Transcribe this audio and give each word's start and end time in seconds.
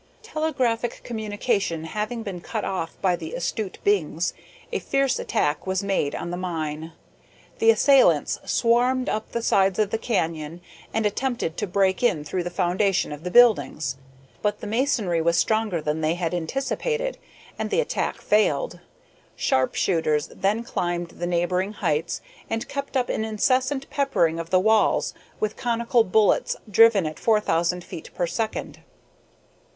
Telegraphic 0.23 1.01
communication 1.03 1.83
having 1.83 2.23
been 2.23 2.41
cut 2.41 2.65
off 2.65 2.99
by 3.03 3.15
the 3.15 3.35
astute 3.35 3.77
Bings, 3.83 4.33
a 4.71 4.79
fierce 4.79 5.19
attack 5.19 5.67
was 5.67 5.83
made 5.83 6.15
on 6.15 6.31
the 6.31 6.37
mine. 6.37 6.93
The 7.59 7.69
assailants 7.69 8.39
swarmed 8.43 9.09
up 9.09 9.31
the 9.31 9.43
sides 9.43 9.77
of 9.77 9.91
the 9.91 9.99
canyon, 9.99 10.61
and 10.91 11.05
attempted 11.05 11.55
to 11.57 11.67
break 11.67 12.01
in 12.01 12.23
through 12.23 12.41
the 12.41 12.49
foundation 12.49 13.11
of 13.11 13.23
the 13.23 13.29
buildings. 13.29 13.95
But 14.41 14.59
the 14.59 14.65
masonry 14.65 15.21
was 15.21 15.37
stronger 15.37 15.81
than 15.81 16.01
they 16.01 16.15
had 16.15 16.33
anticipated, 16.33 17.19
and 17.59 17.69
the 17.69 17.79
attack 17.79 18.21
failed. 18.21 18.79
Sharp 19.35 19.75
shooters 19.75 20.29
then 20.29 20.63
climbed 20.63 21.09
the 21.09 21.27
neighboring 21.27 21.73
heights, 21.73 22.21
and 22.49 22.67
kept 22.67 22.97
up 22.97 23.09
an 23.09 23.23
incessant 23.23 23.87
peppering 23.91 24.39
of 24.39 24.49
the 24.49 24.59
walls 24.59 25.13
with 25.39 25.55
conical 25.55 26.03
bullets 26.03 26.55
driven 26.67 27.05
at 27.05 27.19
four 27.19 27.39
thousand 27.39 27.83
feet 27.83 28.09
per 28.15 28.25
second. 28.25 28.79